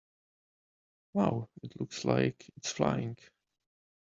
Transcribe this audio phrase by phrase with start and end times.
[1.13, 1.47] Wow!
[1.61, 3.19] It looks like it is flying!